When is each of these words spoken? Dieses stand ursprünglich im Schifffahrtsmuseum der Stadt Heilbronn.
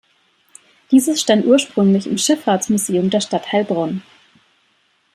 Dieses 0.89 1.21
stand 1.21 1.45
ursprünglich 1.45 2.07
im 2.07 2.17
Schifffahrtsmuseum 2.17 3.11
der 3.11 3.21
Stadt 3.21 3.51
Heilbronn. 3.51 4.01